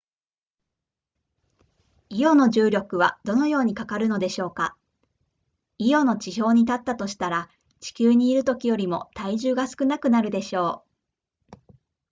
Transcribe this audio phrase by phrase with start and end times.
[2.09, 4.75] イオの重力はどのようにかかるのでしょうか
[5.77, 7.49] イオの地表に立ったとしたら
[7.81, 10.85] 地球にいるときよりも体重が少なくなるでしょ
[11.53, 11.57] う